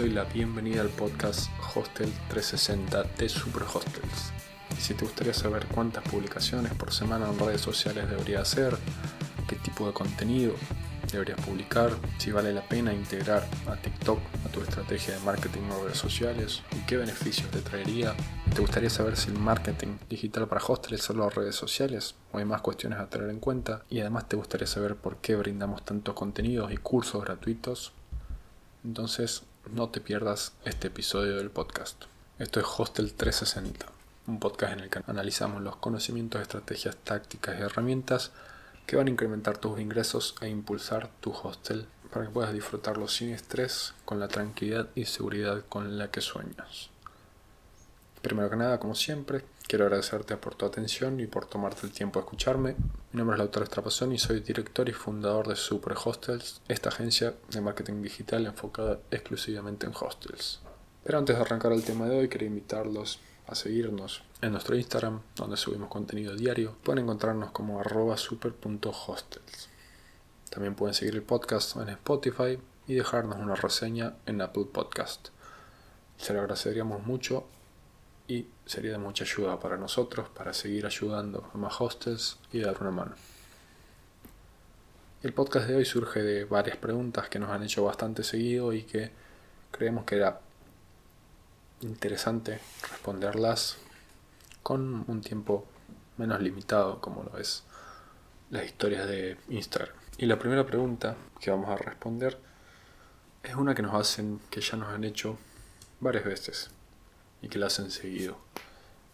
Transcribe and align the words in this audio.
doy 0.00 0.08
la 0.08 0.24
bienvenida 0.24 0.80
al 0.80 0.88
podcast 0.88 1.50
Hostel 1.74 2.10
360 2.30 3.02
de 3.18 3.28
Super 3.28 3.64
Hostels. 3.64 4.32
Y 4.78 4.80
si 4.80 4.94
te 4.94 5.04
gustaría 5.04 5.34
saber 5.34 5.66
cuántas 5.66 6.02
publicaciones 6.04 6.72
por 6.72 6.90
semana 6.90 7.28
en 7.28 7.38
redes 7.38 7.60
sociales 7.60 8.08
debería 8.08 8.40
hacer, 8.40 8.78
qué 9.46 9.56
tipo 9.56 9.86
de 9.86 9.92
contenido 9.92 10.54
deberías 11.12 11.38
publicar, 11.44 11.90
si 12.16 12.32
vale 12.32 12.54
la 12.54 12.66
pena 12.66 12.94
integrar 12.94 13.46
a 13.66 13.76
TikTok 13.76 14.20
a 14.46 14.48
tu 14.48 14.62
estrategia 14.62 15.18
de 15.18 15.20
marketing 15.20 15.60
en 15.64 15.84
redes 15.84 15.98
sociales 15.98 16.62
y 16.72 16.86
qué 16.86 16.96
beneficios 16.96 17.50
te 17.50 17.60
traería. 17.60 18.14
¿Te 18.54 18.62
gustaría 18.62 18.88
saber 18.88 19.18
si 19.18 19.28
el 19.28 19.38
marketing 19.38 19.98
digital 20.08 20.48
para 20.48 20.64
hostels 20.64 21.02
solo 21.02 21.28
redes 21.28 21.56
sociales 21.56 22.14
o 22.32 22.38
hay 22.38 22.46
más 22.46 22.62
cuestiones 22.62 23.00
a 23.00 23.10
tener 23.10 23.28
en 23.28 23.38
cuenta? 23.38 23.82
Y 23.90 24.00
además 24.00 24.30
te 24.30 24.36
gustaría 24.36 24.66
saber 24.66 24.96
por 24.96 25.18
qué 25.18 25.36
brindamos 25.36 25.84
tantos 25.84 26.14
contenidos 26.14 26.72
y 26.72 26.78
cursos 26.78 27.22
gratuitos. 27.22 27.92
Entonces 28.82 29.42
no 29.68 29.88
te 29.90 30.00
pierdas 30.00 30.52
este 30.64 30.88
episodio 30.88 31.36
del 31.36 31.50
podcast. 31.50 32.04
Esto 32.38 32.60
es 32.60 32.66
Hostel 32.76 33.12
360, 33.12 33.86
un 34.26 34.40
podcast 34.40 34.72
en 34.72 34.80
el 34.80 34.90
que 34.90 35.00
analizamos 35.06 35.62
los 35.62 35.76
conocimientos, 35.76 36.40
estrategias, 36.40 36.96
tácticas 36.96 37.58
y 37.58 37.62
herramientas 37.62 38.32
que 38.86 38.96
van 38.96 39.06
a 39.06 39.10
incrementar 39.10 39.58
tus 39.58 39.78
ingresos 39.78 40.34
e 40.40 40.48
impulsar 40.48 41.10
tu 41.20 41.32
hostel 41.32 41.86
para 42.10 42.26
que 42.26 42.32
puedas 42.32 42.52
disfrutarlo 42.52 43.06
sin 43.06 43.30
estrés, 43.30 43.94
con 44.04 44.18
la 44.18 44.28
tranquilidad 44.28 44.88
y 44.94 45.04
seguridad 45.04 45.64
con 45.68 45.98
la 45.98 46.10
que 46.10 46.20
sueñas. 46.20 46.90
Primero 48.22 48.50
que 48.50 48.56
nada, 48.56 48.80
como 48.80 48.94
siempre, 48.94 49.44
quiero 49.70 49.84
agradecerte 49.84 50.36
por 50.36 50.56
tu 50.56 50.66
atención 50.66 51.20
y 51.20 51.28
por 51.28 51.46
tomarte 51.46 51.86
el 51.86 51.92
tiempo 51.92 52.18
de 52.18 52.24
escucharme. 52.24 52.74
Mi 53.12 53.18
nombre 53.18 53.36
es 53.36 53.38
Lautaro 53.38 53.62
Estrapazón 53.62 54.10
y 54.10 54.18
soy 54.18 54.40
director 54.40 54.88
y 54.88 54.92
fundador 54.92 55.46
de 55.46 55.54
Super 55.54 55.94
Hostels, 56.04 56.60
esta 56.66 56.88
agencia 56.88 57.36
de 57.52 57.60
marketing 57.60 58.02
digital 58.02 58.46
enfocada 58.46 58.98
exclusivamente 59.12 59.86
en 59.86 59.92
hostels. 59.94 60.58
Pero 61.04 61.18
antes 61.18 61.36
de 61.36 61.42
arrancar 61.42 61.70
el 61.70 61.84
tema 61.84 62.08
de 62.08 62.18
hoy, 62.18 62.28
quería 62.28 62.48
invitarlos 62.48 63.20
a 63.46 63.54
seguirnos 63.54 64.24
en 64.42 64.50
nuestro 64.50 64.74
Instagram, 64.74 65.20
donde 65.36 65.56
subimos 65.56 65.88
contenido 65.88 66.34
diario. 66.34 66.76
Pueden 66.82 67.04
encontrarnos 67.04 67.52
como 67.52 67.78
arroba 67.78 68.16
super.hostels. 68.16 69.68
También 70.50 70.74
pueden 70.74 70.94
seguir 70.94 71.14
el 71.14 71.22
podcast 71.22 71.76
en 71.76 71.90
Spotify 71.90 72.58
y 72.88 72.94
dejarnos 72.94 73.38
una 73.38 73.54
reseña 73.54 74.16
en 74.26 74.40
Apple 74.40 74.66
Podcast. 74.72 75.28
Se 76.16 76.32
lo 76.32 76.40
agradeceríamos 76.40 77.06
mucho 77.06 77.46
y 78.30 78.46
sería 78.64 78.92
de 78.92 78.98
mucha 78.98 79.24
ayuda 79.24 79.58
para 79.58 79.76
nosotros 79.76 80.28
para 80.28 80.52
seguir 80.52 80.86
ayudando 80.86 81.50
a 81.52 81.58
más 81.58 81.80
hostels 81.80 82.38
y 82.52 82.60
dar 82.60 82.80
una 82.80 82.92
mano. 82.92 83.16
El 85.24 85.32
podcast 85.32 85.66
de 85.66 85.74
hoy 85.74 85.84
surge 85.84 86.22
de 86.22 86.44
varias 86.44 86.76
preguntas 86.76 87.28
que 87.28 87.40
nos 87.40 87.50
han 87.50 87.64
hecho 87.64 87.82
bastante 87.82 88.22
seguido 88.22 88.72
y 88.72 88.84
que 88.84 89.10
creemos 89.72 90.04
que 90.04 90.14
era 90.14 90.40
interesante 91.80 92.60
responderlas 92.88 93.78
con 94.62 95.04
un 95.08 95.20
tiempo 95.22 95.66
menos 96.16 96.40
limitado 96.40 97.00
como 97.00 97.24
lo 97.24 97.36
es 97.36 97.64
las 98.50 98.64
historias 98.64 99.08
de 99.08 99.38
Instagram. 99.48 99.96
Y 100.18 100.26
la 100.26 100.38
primera 100.38 100.64
pregunta 100.64 101.16
que 101.40 101.50
vamos 101.50 101.68
a 101.68 101.76
responder 101.76 102.38
es 103.42 103.56
una 103.56 103.74
que 103.74 103.82
nos 103.82 103.94
hacen, 103.94 104.40
que 104.50 104.60
ya 104.60 104.76
nos 104.76 104.90
han 104.90 105.02
hecho 105.02 105.36
varias 105.98 106.24
veces 106.24 106.70
y 107.42 107.48
que 107.48 107.58
la 107.58 107.66
hacen 107.66 107.90
seguido. 107.90 108.36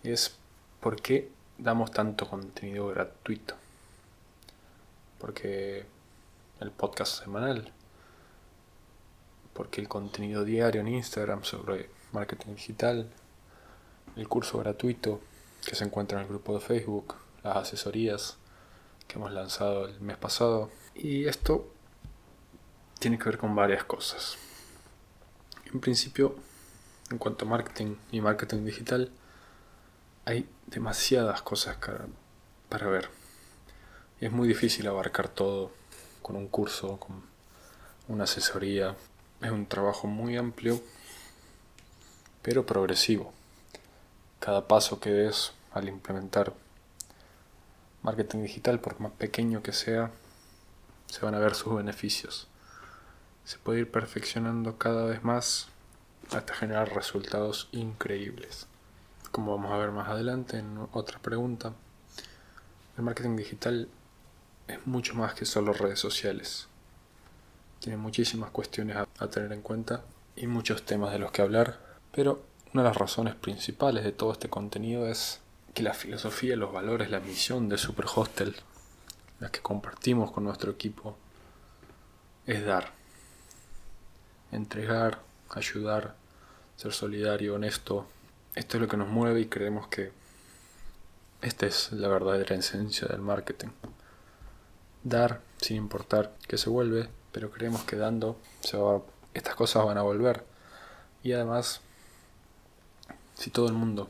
Y 0.03 0.11
es 0.11 0.37
¿por 0.81 1.01
qué 1.01 1.31
damos 1.59 1.91
tanto 1.91 2.29
contenido 2.29 2.89
gratuito? 2.89 3.55
Porque 5.19 5.87
el 6.61 6.71
podcast 6.71 7.23
semanal, 7.23 7.73
porque 9.53 9.81
el 9.81 9.89
contenido 9.89 10.45
diario 10.45 10.81
en 10.81 10.89
Instagram 10.89 11.45
sobre 11.45 11.89
marketing 12.13 12.55
digital, 12.55 13.11
el 14.17 14.29
curso 14.29 14.59
gratuito 14.59 15.21
que 15.67 15.75
se 15.75 15.85
encuentra 15.85 16.19
en 16.19 16.25
el 16.25 16.29
grupo 16.29 16.55
de 16.55 16.61
Facebook, 16.61 17.15
las 17.43 17.57
asesorías 17.57 18.37
que 19.07 19.19
hemos 19.19 19.33
lanzado 19.33 19.87
el 19.87 20.01
mes 20.01 20.17
pasado. 20.17 20.71
Y 20.95 21.27
esto 21.27 21.69
tiene 22.99 23.19
que 23.19 23.25
ver 23.25 23.39
con 23.39 23.55
varias 23.55 23.85
cosas. 23.85 24.37
En 25.73 25.81
principio, 25.81 26.37
en 27.11 27.19
cuanto 27.19 27.45
a 27.45 27.49
marketing 27.49 27.97
y 28.11 28.21
marketing 28.21 28.65
digital, 28.65 29.11
hay 30.25 30.49
demasiadas 30.67 31.43
cosas 31.43 31.77
para 32.69 32.89
ver. 32.89 33.09
Y 34.21 34.27
es 34.27 34.33
muy 34.33 34.49
difícil 34.49 34.89
abarcar 34.89 35.29
todo 35.29 35.71
con 36.23 36.37
un 36.37 36.49
curso, 36.49 36.99
con 36.99 37.23
una 38.09 38.25
asesoría. 38.25 38.97
Es 39.41 39.51
un 39.51 39.67
trabajo 39.67 40.07
muy 40.07 40.37
amplio 40.37 40.81
pero 42.43 42.65
progresivo. 42.65 43.33
Cada 44.39 44.69
paso 44.69 45.01
que 45.01 45.11
des 45.11 45.53
al 45.73 45.89
implementar 45.89 46.55
marketing 48.03 48.43
digital, 48.43 48.79
por 48.79 49.01
más 49.01 49.11
pequeño 49.11 49.65
que 49.65 49.73
sea, 49.73 50.13
se 51.07 51.25
van 51.25 51.35
a 51.35 51.41
ver 51.41 51.57
sus 51.57 51.75
beneficios. 51.75 52.47
Se 53.45 53.59
puede 53.59 53.81
ir 53.81 53.91
perfeccionando 53.91 54.79
cada 54.79 55.07
vez 55.07 55.25
más 55.25 55.67
hasta 56.33 56.55
generar 56.55 56.95
resultados 56.95 57.69
increíbles. 57.73 58.67
Como 59.31 59.57
vamos 59.57 59.73
a 59.73 59.77
ver 59.77 59.91
más 59.91 60.09
adelante 60.09 60.59
en 60.59 60.79
otra 60.93 61.19
pregunta, 61.19 61.73
el 62.97 63.03
marketing 63.03 63.37
digital 63.37 63.89
es 64.69 64.87
mucho 64.87 65.15
más 65.15 65.35
que 65.35 65.45
solo 65.45 65.73
redes 65.73 66.01
sociales. 66.01 66.69
Tiene 67.81 67.99
muchísimas 67.99 68.51
cuestiones 68.51 68.97
a, 68.97 69.29
tener 69.29 69.53
en 69.53 69.63
cuenta 69.63 70.03
y 70.35 70.47
muchos 70.47 70.85
temas 70.85 71.13
de 71.13 71.19
los 71.19 71.31
que 71.31 71.43
hablar 71.43 71.87
pero 72.17 72.43
una 72.73 72.83
de 72.83 72.89
las 72.89 72.97
razones 72.97 73.35
principales 73.35 74.03
de 74.03 74.11
todo 74.11 74.33
este 74.33 74.49
contenido 74.49 75.07
es 75.07 75.41
que 75.75 75.83
la 75.83 75.93
filosofía, 75.93 76.57
los 76.57 76.73
valores, 76.73 77.11
la 77.11 77.21
misión 77.21 77.69
de 77.69 77.77
Super 77.77 78.07
Hostel, 78.13 78.57
la 79.39 79.51
que 79.51 79.61
compartimos 79.61 80.33
con 80.33 80.45
nuestro 80.45 80.73
equipo, 80.73 81.19
es 82.47 82.65
dar, 82.65 82.93
entregar, 84.51 85.21
ayudar, 85.51 86.15
ser 86.77 86.93
solidario, 86.93 87.55
honesto. 87.55 88.07
Esto 88.55 88.77
es 88.77 88.81
lo 88.83 88.89
que 88.89 88.97
nos 88.97 89.09
mueve 89.09 89.41
y 89.41 89.47
creemos 89.47 89.89
que 89.89 90.13
esta 91.43 91.67
es 91.67 91.93
la 91.93 92.09
verdadera 92.09 92.57
esencia 92.57 93.07
del 93.09 93.21
marketing. 93.21 93.69
Dar 95.05 95.41
sin 95.61 95.77
importar 95.77 96.35
que 96.49 96.59
se 96.59 96.71
vuelve, 96.71 97.09
pero 97.33 97.51
creemos 97.51 97.85
que 97.85 97.97
dando 97.97 98.39
se 98.61 98.79
estas 99.35 99.55
cosas 99.55 99.85
van 99.85 99.99
a 99.99 100.03
volver. 100.03 100.45
Y 101.23 101.33
además 101.33 101.81
si 103.37 103.51
todo 103.51 103.69
el 103.69 103.75
mundo, 103.75 104.09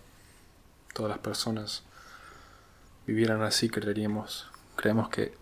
todas 0.95 1.11
las 1.11 1.19
personas 1.19 1.83
vivieran 3.07 3.43
así, 3.43 3.69
creeríamos, 3.69 4.47
creemos 4.77 5.09
que 5.09 5.35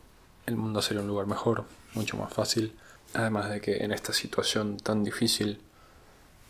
el 0.47 0.57
mundo 0.57 0.83
sería 0.83 1.03
un 1.03 1.09
lugar 1.09 1.27
mejor, 1.27 1.65
mucho 1.95 2.17
más 2.17 2.33
fácil. 2.33 2.77
Además 3.13 3.51
de 3.51 3.61
que 3.61 3.85
en 3.85 3.93
esta 3.93 4.13
situación 4.13 4.79
tan 4.79 5.05
difícil 5.05 5.61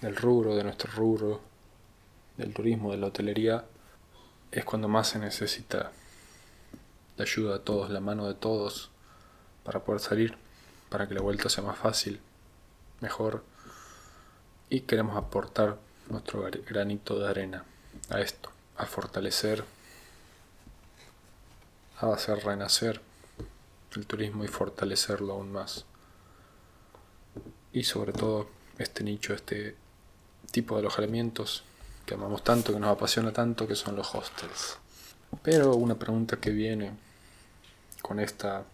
del 0.04 0.16
rubro, 0.16 0.54
de 0.54 0.64
nuestro 0.64 0.92
rubro, 0.92 1.40
del 2.36 2.52
turismo, 2.52 2.90
de 2.90 2.98
la 2.98 3.06
hotelería, 3.06 3.64
es 4.52 4.62
cuando 4.62 4.86
más 4.86 5.08
se 5.08 5.18
necesita 5.18 5.92
la 7.16 7.24
ayuda 7.24 7.54
de 7.54 7.60
todos, 7.60 7.88
la 7.88 8.00
mano 8.00 8.26
de 8.26 8.34
todos, 8.34 8.90
para 9.64 9.82
poder 9.82 10.02
salir, 10.02 10.36
para 10.90 11.08
que 11.08 11.14
la 11.14 11.22
vuelta 11.22 11.48
sea 11.48 11.64
más 11.64 11.78
fácil, 11.78 12.20
mejor. 13.00 13.44
Y 14.68 14.82
queremos 14.82 15.16
aportar 15.16 15.78
nuestro 16.10 16.42
granito 16.68 17.18
de 17.18 17.26
arena 17.26 17.64
a 18.10 18.20
esto, 18.20 18.50
a 18.76 18.84
fortalecer, 18.84 19.64
a 21.98 22.12
hacer 22.12 22.44
renacer 22.44 23.00
el 23.96 24.06
turismo 24.06 24.44
y 24.44 24.48
fortalecerlo 24.48 25.32
aún 25.32 25.50
más. 25.50 25.86
Y 27.72 27.84
sobre 27.84 28.12
todo 28.12 28.50
este 28.76 29.02
nicho, 29.02 29.32
este 29.32 29.82
tipo 30.50 30.74
de 30.74 30.80
alojamientos 30.80 31.64
que 32.06 32.14
amamos 32.14 32.44
tanto, 32.44 32.72
que 32.72 32.80
nos 32.80 32.90
apasiona 32.90 33.32
tanto, 33.32 33.66
que 33.66 33.74
son 33.74 33.96
los 33.96 34.14
hostels. 34.14 34.78
Pero 35.42 35.74
una 35.74 35.96
pregunta 35.96 36.36
que 36.36 36.50
viene 36.50 36.92
con 38.02 38.20
esta, 38.20 38.64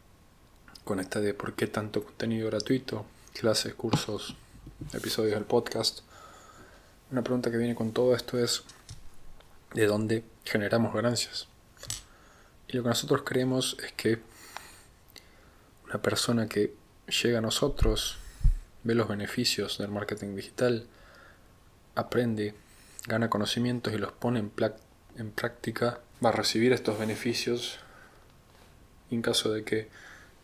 con 0.84 1.00
esta 1.00 1.20
de 1.20 1.34
por 1.34 1.54
qué 1.54 1.66
tanto 1.66 2.04
contenido 2.04 2.48
gratuito, 2.48 3.04
clases, 3.34 3.74
cursos, 3.74 4.34
episodios 4.92 5.34
del 5.34 5.44
podcast, 5.44 6.00
una 7.10 7.22
pregunta 7.22 7.50
que 7.50 7.56
viene 7.56 7.74
con 7.74 7.92
todo 7.92 8.14
esto 8.14 8.38
es 8.38 8.62
¿de 9.74 9.86
dónde 9.86 10.24
generamos 10.44 10.92
ganancias? 10.92 11.48
Y 12.68 12.76
lo 12.76 12.82
que 12.82 12.88
nosotros 12.88 13.22
creemos 13.24 13.76
es 13.84 13.92
que 13.92 14.20
una 15.86 16.00
persona 16.00 16.48
que 16.48 16.74
llega 17.22 17.38
a 17.38 17.42
nosotros, 17.42 18.18
ve 18.84 18.94
los 18.94 19.08
beneficios 19.08 19.78
del 19.78 19.90
marketing 19.90 20.36
digital, 20.36 20.86
aprende, 22.00 22.54
gana 23.06 23.30
conocimientos 23.30 23.92
y 23.92 23.98
los 23.98 24.12
pone 24.12 24.38
en, 24.40 25.30
práctica, 25.30 26.00
va 26.24 26.30
a 26.30 26.32
recibir 26.32 26.72
estos 26.72 26.98
beneficios 26.98 27.78
en 29.10 29.22
caso 29.22 29.50
de 29.52 29.64
que 29.64 29.88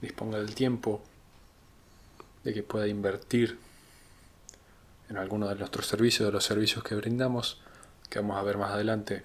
disponga 0.01 0.39
del 0.39 0.55
tiempo, 0.55 1.03
de 2.45 2.53
que 2.53 2.63
pueda 2.63 2.87
invertir 2.87 3.59
en 5.09 5.17
alguno 5.17 5.49
de 5.49 5.55
nuestros 5.55 5.87
servicios, 5.87 6.27
de 6.27 6.33
los 6.33 6.45
servicios 6.45 6.83
que 6.83 6.95
brindamos, 6.95 7.61
que 8.11 8.19
vamos 8.19 8.39
a 8.39 8.43
ver 8.43 8.59
más 8.59 8.73
adelante 8.73 9.23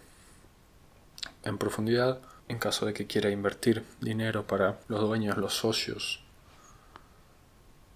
en 1.44 1.58
profundidad, 1.58 2.20
en 2.48 2.60
caso 2.60 2.86
de 2.86 2.94
que 2.94 3.08
quiera 3.08 3.30
invertir 3.30 3.84
dinero 4.00 4.46
para 4.46 4.80
los 4.88 5.02
dueños, 5.02 5.38
los 5.38 5.56
socios, 5.56 6.24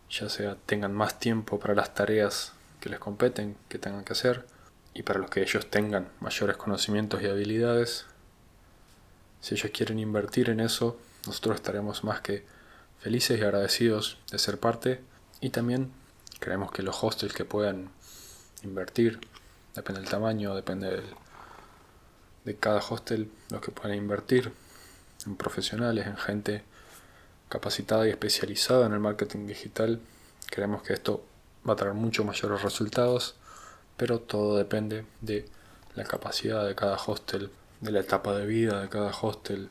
ya 0.09 0.29
sea 0.29 0.55
tengan 0.65 0.93
más 0.93 1.19
tiempo 1.19 1.59
para 1.59 1.75
las 1.75 1.93
tareas 1.93 2.54
que 2.85 2.91
les 2.91 2.99
competen, 2.99 3.57
que 3.67 3.79
tengan 3.79 4.03
que 4.03 4.13
hacer, 4.13 4.45
y 4.93 5.01
para 5.01 5.17
los 5.17 5.31
que 5.31 5.41
ellos 5.41 5.71
tengan 5.71 6.07
mayores 6.19 6.55
conocimientos 6.55 7.19
y 7.23 7.25
habilidades, 7.25 8.05
si 9.41 9.55
ellos 9.55 9.71
quieren 9.73 9.97
invertir 9.97 10.51
en 10.51 10.59
eso, 10.59 10.95
nosotros 11.25 11.55
estaremos 11.55 12.03
más 12.03 12.21
que 12.21 12.45
felices 12.99 13.39
y 13.39 13.43
agradecidos 13.43 14.19
de 14.29 14.37
ser 14.37 14.59
parte 14.59 15.01
y 15.41 15.49
también 15.49 15.91
creemos 16.39 16.71
que 16.71 16.83
los 16.83 17.03
hostels 17.03 17.33
que 17.33 17.43
puedan 17.43 17.89
invertir, 18.61 19.19
depende 19.73 20.01
del 20.01 20.09
tamaño, 20.11 20.53
depende 20.53 21.01
de 22.43 22.55
cada 22.57 22.81
hostel, 22.87 23.31
los 23.49 23.61
que 23.61 23.71
puedan 23.71 23.97
invertir 23.97 24.53
en 25.25 25.35
profesionales, 25.37 26.05
en 26.05 26.17
gente 26.17 26.63
capacitada 27.49 28.05
y 28.05 28.11
especializada 28.11 28.85
en 28.85 28.93
el 28.93 28.99
marketing 28.99 29.47
digital, 29.47 29.99
creemos 30.51 30.83
que 30.83 30.93
esto 30.93 31.25
va 31.67 31.73
a 31.73 31.75
traer 31.75 31.93
mucho 31.93 32.23
mayores 32.23 32.61
resultados, 32.61 33.35
pero 33.97 34.19
todo 34.19 34.57
depende 34.57 35.05
de 35.21 35.45
la 35.95 36.03
capacidad 36.03 36.65
de 36.65 36.75
cada 36.75 36.97
hostel, 36.97 37.49
de 37.81 37.91
la 37.91 38.01
etapa 38.01 38.33
de 38.33 38.45
vida 38.45 38.81
de 38.81 38.89
cada 38.89 39.11
hostel, 39.11 39.69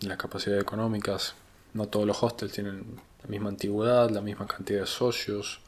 de 0.00 0.08
las 0.08 0.18
capacidades 0.18 0.62
económicas. 0.62 1.34
No 1.74 1.88
todos 1.88 2.06
los 2.06 2.22
hostels 2.22 2.52
tienen 2.52 3.00
la 3.22 3.28
misma 3.28 3.50
antigüedad, 3.50 4.10
la 4.10 4.20
misma 4.20 4.46
cantidad 4.46 4.80
de 4.80 4.86
socios, 4.86 5.60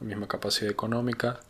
la 0.00 0.06
misma 0.06 0.28
capacidad 0.28 0.70
económica 0.70 1.40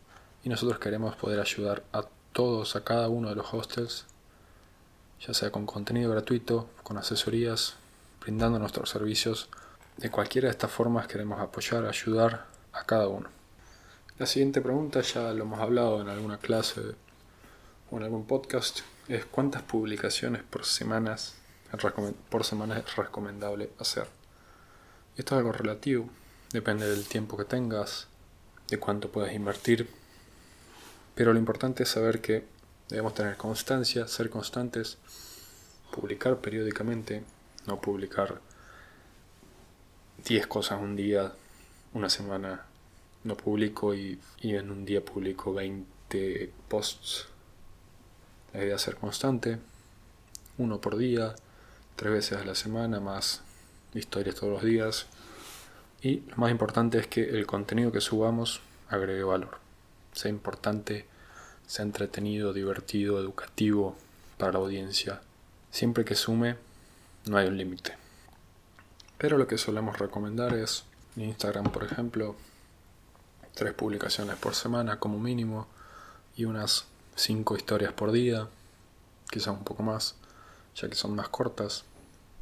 y 0.42 0.48
nosotros 0.48 0.78
queremos 0.78 1.16
poder 1.16 1.40
ayudar 1.40 1.82
a 1.92 2.04
todos, 2.32 2.76
a 2.76 2.84
cada 2.84 3.08
uno 3.08 3.28
de 3.28 3.34
los 3.34 3.52
hostels, 3.52 4.06
ya 5.20 5.34
sea 5.34 5.50
con 5.50 5.66
contenido 5.66 6.10
gratuito, 6.10 6.68
con 6.82 6.96
asesorías, 6.96 7.74
brindando 8.20 8.58
nuestros 8.58 8.88
servicios. 8.88 9.48
De 9.96 10.10
cualquiera 10.10 10.46
de 10.46 10.52
estas 10.52 10.70
formas 10.70 11.06
queremos 11.06 11.40
apoyar, 11.40 11.84
ayudar 11.84 12.46
a 12.72 12.84
cada 12.84 13.08
uno. 13.08 13.39
La 14.20 14.26
siguiente 14.26 14.60
pregunta 14.60 15.00
ya 15.00 15.32
lo 15.32 15.44
hemos 15.44 15.60
hablado 15.60 16.02
en 16.02 16.10
alguna 16.10 16.36
clase 16.36 16.82
o 17.90 17.96
en 17.96 18.02
algún 18.02 18.26
podcast, 18.26 18.80
es 19.08 19.24
cuántas 19.24 19.62
publicaciones 19.62 20.42
por, 20.42 20.66
semanas, 20.66 21.36
semana 22.42 22.78
es 22.78 22.96
recomendable 22.96 23.70
hacer. 23.78 24.08
Esto 25.16 25.34
es 25.34 25.38
algo 25.38 25.52
relativo, 25.52 26.10
depende 26.52 26.86
del 26.86 27.06
tiempo 27.06 27.38
que 27.38 27.46
tengas, 27.46 28.08
de 28.68 28.78
cuánto 28.78 29.10
puedes 29.10 29.32
invertir, 29.32 29.88
pero 31.14 31.32
lo 31.32 31.38
importante 31.38 31.84
es 31.84 31.88
saber 31.88 32.20
que 32.20 32.44
debemos 32.90 33.14
tener 33.14 33.38
constancia, 33.38 34.06
ser 34.06 34.28
constantes, 34.28 34.98
publicar 35.92 36.42
periódicamente, 36.42 37.24
no 37.66 37.80
publicar 37.80 38.42
10 40.26 40.46
cosas 40.46 40.78
un 40.78 40.94
día, 40.94 41.32
una 41.94 42.10
semana 42.10 42.66
no 43.24 43.36
publico 43.36 43.94
y, 43.94 44.18
y, 44.40 44.54
en 44.54 44.70
un 44.70 44.84
día 44.84 45.04
publico 45.04 45.52
20 45.52 46.50
posts. 46.68 47.26
La 48.52 48.64
idea 48.64 48.76
es 48.76 48.82
ser 48.82 48.96
constante, 48.96 49.58
uno 50.58 50.80
por 50.80 50.96
día, 50.96 51.34
tres 51.96 52.12
veces 52.12 52.38
a 52.38 52.44
la 52.44 52.54
semana, 52.54 53.00
más 53.00 53.42
historias 53.94 54.36
todos 54.36 54.52
los 54.52 54.62
días. 54.62 55.06
Y 56.02 56.20
lo 56.30 56.36
más 56.36 56.50
importante 56.50 56.98
es 56.98 57.06
que 57.06 57.22
el 57.22 57.46
contenido 57.46 57.92
que 57.92 58.00
subamos 58.00 58.60
agregue 58.88 59.22
valor. 59.22 59.58
Sea 60.12 60.30
importante, 60.30 61.06
sea 61.66 61.84
entretenido, 61.84 62.52
divertido, 62.52 63.20
educativo 63.20 63.96
para 64.38 64.52
la 64.52 64.58
audiencia. 64.58 65.20
Siempre 65.70 66.04
que 66.04 66.14
sume, 66.14 66.56
no 67.26 67.36
hay 67.36 67.46
un 67.48 67.56
límite. 67.56 67.94
Pero 69.18 69.36
lo 69.36 69.46
que 69.46 69.58
solemos 69.58 69.98
recomendar 69.98 70.54
es 70.54 70.84
en 71.16 71.24
Instagram, 71.24 71.70
por 71.70 71.84
ejemplo, 71.84 72.34
tres 73.54 73.74
publicaciones 73.74 74.36
por 74.36 74.54
semana 74.54 74.98
como 74.98 75.18
mínimo 75.18 75.66
y 76.36 76.44
unas 76.44 76.86
cinco 77.16 77.56
historias 77.56 77.92
por 77.92 78.12
día, 78.12 78.48
quizás 79.30 79.48
un 79.48 79.64
poco 79.64 79.82
más, 79.82 80.14
ya 80.74 80.88
que 80.88 80.94
son 80.94 81.14
más 81.14 81.28
cortas 81.28 81.84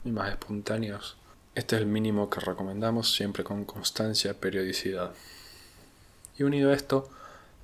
y 0.05 0.11
más 0.11 0.31
espontáneas. 0.31 1.17
Este 1.55 1.77
es 1.77 1.83
el 1.83 1.89
mínimo 1.89 2.31
que 2.31 2.41
recomendamos, 2.41 3.13
siempre 3.13 3.43
con 3.43 3.65
constancia, 3.65 4.35
periodicidad. 4.35 5.13
Y 6.39 6.45
unido 6.45 6.71
a 6.71 6.75
esto, 6.75 7.11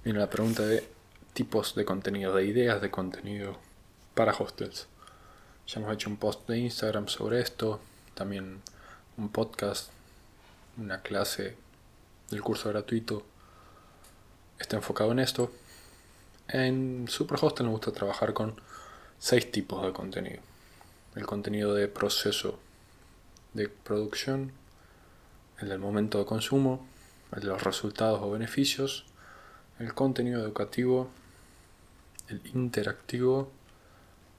viene 0.02 0.18
la 0.18 0.30
pregunta 0.30 0.64
de 0.64 0.88
tipos 1.32 1.74
de 1.74 1.84
contenido, 1.84 2.34
de 2.34 2.46
ideas 2.46 2.80
de 2.80 2.90
contenido 2.90 3.56
para 4.14 4.32
hostels. 4.32 4.88
Ya 5.66 5.80
hemos 5.80 5.94
hecho 5.94 6.10
un 6.10 6.16
post 6.16 6.48
de 6.48 6.58
Instagram 6.58 7.08
sobre 7.08 7.40
esto, 7.40 7.80
también 8.14 8.60
un 9.16 9.28
podcast, 9.28 9.90
una 10.76 11.02
clase 11.02 11.56
del 12.30 12.42
curso 12.42 12.68
gratuito 12.70 13.24
está 14.64 14.76
enfocado 14.76 15.12
en 15.12 15.18
esto. 15.18 15.52
En 16.48 17.06
Superhostel 17.08 17.66
nos 17.66 17.72
gusta 17.72 17.92
trabajar 17.92 18.32
con 18.32 18.54
seis 19.18 19.50
tipos 19.50 19.84
de 19.84 19.92
contenido. 19.92 20.40
El 21.14 21.26
contenido 21.26 21.74
de 21.74 21.86
proceso 21.86 22.58
de 23.52 23.68
producción, 23.68 24.52
el 25.60 25.68
del 25.68 25.78
momento 25.78 26.18
de 26.18 26.24
consumo, 26.24 26.86
el 27.32 27.42
de 27.42 27.48
los 27.48 27.62
resultados 27.62 28.20
o 28.22 28.30
beneficios, 28.30 29.04
el 29.78 29.94
contenido 29.94 30.42
educativo, 30.42 31.08
el 32.28 32.40
interactivo 32.54 33.50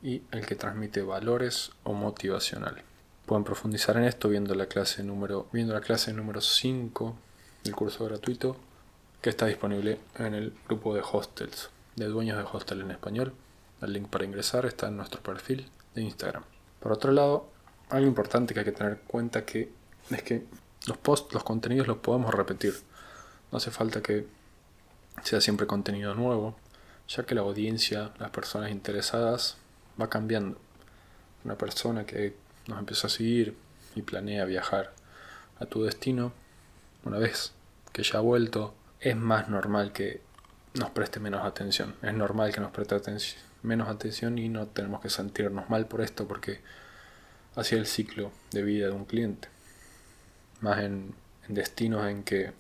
y 0.01 0.24
el 0.31 0.45
que 0.45 0.56
transmite 0.56 1.01
valores 1.01 1.72
o 1.83 1.94
motivacional. 1.94 2.83
Pueden 3.25 3.44
profundizar 3.44 3.98
en 3.98 4.06
esto 4.06 4.30
viendo 4.30 4.54
la 4.56 4.66
clase 4.68 5.04
número, 5.04 5.48
viendo 5.51 5.74
la 5.74 5.81
clase 5.81 6.13
número 6.13 6.42
5 6.42 7.16
del 7.63 7.75
curso 7.75 8.06
gratuito 8.06 8.57
que 9.22 9.30
está 9.30 9.46
disponible 9.46 10.00
en 10.18 10.34
el 10.34 10.54
grupo 10.68 10.94
de 10.94 11.02
hostels, 11.02 11.70
de 11.96 12.06
dueños 12.06 12.38
de 12.38 12.44
hostel 12.44 12.82
en 12.82 12.92
español. 12.92 13.34
El 13.82 13.94
link 13.94 14.10
para 14.10 14.26
ingresar 14.26 14.66
está 14.66 14.88
en 14.88 14.98
nuestro 14.98 15.22
perfil 15.22 15.70
de 15.94 16.01
Instagram. 16.01 16.44
Por 16.80 16.92
otro 16.92 17.12
lado, 17.12 17.50
algo 17.89 18.08
importante 18.08 18.54
que 18.54 18.60
hay 18.62 18.66
que 18.66 18.72
tener 18.72 18.94
en 18.94 19.00
cuenta 19.08 19.46
que 19.46 19.72
es 20.10 20.24
que 20.24 20.46
los 20.88 20.98
posts, 20.98 21.34
los 21.34 21.44
contenidos 21.44 21.88
los 21.88 21.98
podemos 21.98 22.34
repetir. 22.34 22.75
No 23.51 23.58
hace 23.58 23.72
falta 23.72 24.01
que 24.01 24.28
sea 25.24 25.42
siempre 25.42 25.68
contenido 25.68 26.13
nuevo, 26.13 26.56
ya 27.08 27.25
que 27.25 27.36
la 27.36 27.42
audiencia, 27.42 28.12
las 28.20 28.30
personas 28.32 28.72
interesadas 28.72 29.58
va 30.00 30.10
cambiando. 30.10 30.58
Una 31.44 31.58
persona 31.58 32.06
que 32.06 32.36
nos 32.68 32.80
empieza 32.80 33.08
a 33.08 33.10
seguir 33.10 33.56
y 33.96 34.01
planea 34.01 34.46
viajar 34.46 34.94
a 35.60 35.66
tu 35.66 35.84
destino, 35.84 36.34
una 37.04 37.18
vez 37.18 37.54
que 37.94 38.04
ya 38.04 38.18
ha 38.18 38.22
vuelto, 38.22 38.74
es 39.06 39.16
más 39.16 39.50
normal 39.50 39.92
que 39.92 40.20
nos 40.74 40.90
preste 40.90 41.20
menos 41.20 41.46
atención. 41.46 41.96
Es 42.02 42.16
normal 42.16 42.52
que 42.52 42.60
nos 42.60 42.72
preste 42.72 42.96
menos 43.62 43.88
atención 43.88 44.40
y 44.40 44.50
no 44.50 44.66
tenemos 44.66 45.00
que 45.00 45.12
sentirnos 45.12 45.70
mal 45.70 45.86
por 45.86 46.02
esto 46.02 46.28
porque 46.28 46.60
es 47.56 47.72
el 47.72 47.86
ciclo 47.86 48.32
de 48.52 48.64
vida 48.64 48.88
de 48.88 48.94
un 48.94 49.06
cliente. 49.06 49.48
Más 50.62 50.80
en, 50.80 51.14
destinos 51.48 52.08
en 52.08 52.24
que 52.24 52.52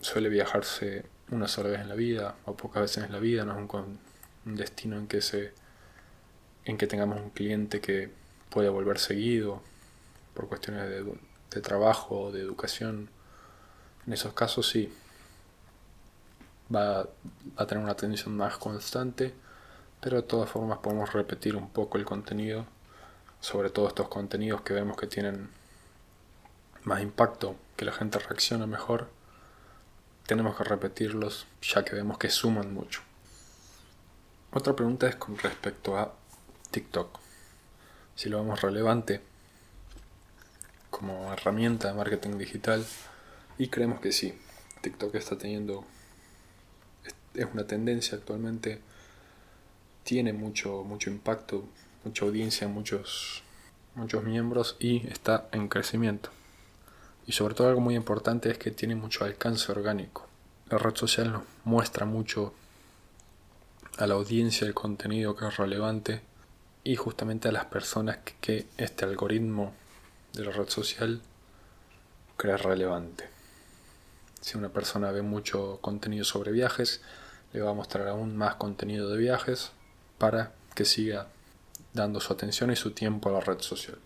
suele 0.00 0.28
viajarse 0.28 1.04
una 1.30 1.46
sola 1.46 1.68
vez 1.68 1.80
en 1.80 1.88
la 1.88 1.94
vida 1.94 2.34
o 2.46 2.56
pocas 2.56 2.82
veces 2.82 3.04
en 3.04 3.12
la 3.12 3.20
vida, 3.20 3.44
no 3.44 3.52
es 3.52 3.72
un, 3.72 4.00
un 4.44 4.56
destino 4.56 4.98
en 4.98 5.06
que 5.06 5.20
se 5.20 5.52
en 6.64 6.78
que 6.78 6.88
tengamos 6.88 7.20
un 7.20 7.30
cliente 7.30 7.80
que 7.80 8.10
puede 8.50 8.70
volver 8.70 8.98
seguido 8.98 9.62
por 10.34 10.48
cuestiones 10.48 10.88
de, 10.88 11.04
de 11.52 11.60
trabajo 11.60 12.22
o 12.22 12.32
de 12.32 12.40
educación. 12.40 13.08
En 14.04 14.12
esos 14.12 14.32
casos 14.32 14.68
sí, 14.68 14.92
va 16.74 17.08
a 17.56 17.66
tener 17.66 17.82
una 17.82 17.92
atención 17.92 18.36
más 18.36 18.56
constante, 18.58 19.34
pero 20.00 20.16
de 20.16 20.22
todas 20.22 20.50
formas 20.50 20.78
podemos 20.78 21.12
repetir 21.12 21.56
un 21.56 21.70
poco 21.70 21.98
el 21.98 22.04
contenido, 22.04 22.66
sobre 23.40 23.70
todo 23.70 23.88
estos 23.88 24.08
contenidos 24.08 24.62
que 24.62 24.74
vemos 24.74 24.96
que 24.96 25.06
tienen 25.06 25.48
más 26.84 27.02
impacto, 27.02 27.56
que 27.76 27.84
la 27.84 27.92
gente 27.92 28.18
reacciona 28.18 28.66
mejor, 28.66 29.08
tenemos 30.26 30.56
que 30.56 30.64
repetirlos 30.64 31.46
ya 31.62 31.84
que 31.84 31.94
vemos 31.94 32.18
que 32.18 32.30
suman 32.30 32.72
mucho. 32.74 33.02
Otra 34.52 34.74
pregunta 34.74 35.08
es 35.08 35.16
con 35.16 35.36
respecto 35.38 35.96
a 35.96 36.14
TikTok. 36.70 37.18
Si 38.14 38.28
lo 38.28 38.38
vemos 38.38 38.60
relevante 38.60 39.20
como 40.90 41.32
herramienta 41.32 41.88
de 41.88 41.94
marketing 41.94 42.38
digital 42.38 42.84
y 43.58 43.68
creemos 43.68 44.00
que 44.00 44.12
sí, 44.12 44.38
TikTok 44.80 45.14
está 45.16 45.36
teniendo 45.36 45.84
es 47.36 47.46
una 47.52 47.66
tendencia 47.66 48.18
actualmente, 48.18 48.80
tiene 50.04 50.32
mucho, 50.32 50.84
mucho 50.84 51.10
impacto, 51.10 51.64
mucha 52.04 52.24
audiencia, 52.24 52.68
muchos, 52.68 53.42
muchos 53.94 54.22
miembros 54.24 54.76
y 54.78 55.06
está 55.08 55.48
en 55.52 55.68
crecimiento. 55.68 56.30
Y 57.26 57.32
sobre 57.32 57.54
todo 57.54 57.68
algo 57.68 57.80
muy 57.80 57.96
importante 57.96 58.50
es 58.50 58.58
que 58.58 58.70
tiene 58.70 58.94
mucho 58.94 59.24
alcance 59.24 59.70
orgánico. 59.72 60.26
la 60.70 60.78
red 60.78 60.96
social 60.96 61.32
nos 61.32 61.42
muestra 61.64 62.06
mucho 62.06 62.54
a 63.98 64.06
la 64.06 64.14
audiencia 64.14 64.66
el 64.66 64.74
contenido 64.74 65.34
que 65.34 65.46
es 65.46 65.56
relevante 65.56 66.20
y 66.84 66.96
justamente 66.96 67.48
a 67.48 67.52
las 67.52 67.64
personas 67.64 68.18
que, 68.40 68.66
este 68.76 69.04
algoritmo 69.04 69.74
de 70.34 70.44
la 70.44 70.52
red 70.52 70.68
social 70.68 71.20
cree 72.36 72.56
relevante. 72.56 73.28
Si 74.40 74.56
una 74.56 74.68
persona 74.68 75.10
ve 75.10 75.22
mucho 75.22 75.78
contenido 75.80 76.24
sobre 76.24 76.52
viajes, 76.52 77.00
le 77.56 77.62
va 77.62 77.70
a 77.70 77.74
mostrar 77.74 78.06
aún 78.08 78.36
más 78.36 78.56
contenido 78.56 79.08
de 79.08 79.16
viajes 79.16 79.70
para 80.18 80.52
que 80.74 80.84
siga 80.84 81.28
dando 81.94 82.20
su 82.20 82.34
atención 82.34 82.70
y 82.70 82.76
su 82.76 82.90
tiempo 82.90 83.30
a 83.30 83.32
la 83.32 83.40
red 83.40 83.60
social. 83.60 83.96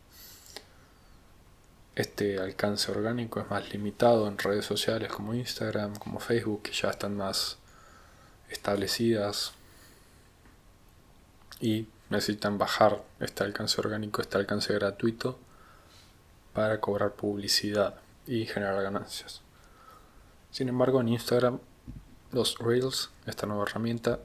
Este 1.96 2.38
alcance 2.38 2.92
orgánico 2.92 3.40
es 3.40 3.50
más 3.50 3.68
limitado 3.72 4.28
en 4.28 4.38
redes 4.38 4.64
sociales 4.64 5.10
como 5.10 5.34
Instagram, 5.34 5.96
como 5.96 6.20
Facebook, 6.20 6.62
que 6.62 6.70
ya 6.70 6.90
están 6.90 7.16
más 7.16 7.58
establecidas 8.50 9.52
y 11.60 11.88
necesitan 12.08 12.56
bajar 12.56 13.02
este 13.18 13.42
alcance 13.42 13.80
orgánico, 13.80 14.22
este 14.22 14.38
alcance 14.38 14.72
gratuito 14.74 15.40
para 16.52 16.80
cobrar 16.80 17.14
publicidad 17.14 17.96
y 18.28 18.46
generar 18.46 18.80
ganancias. 18.80 19.42
Sin 20.52 20.68
embargo, 20.68 21.00
en 21.00 21.08
Instagram 21.08 21.58
los 22.32 22.58
Reels, 22.58 23.10
esta 23.26 23.46
nueva 23.46 23.64
herramienta, 23.64 24.20